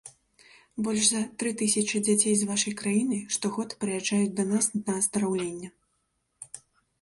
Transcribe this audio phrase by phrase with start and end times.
[0.85, 5.67] Больш за тры тысячы дзяцей з вашай краіны штогод прыязджаюць да нас на аздараўленне.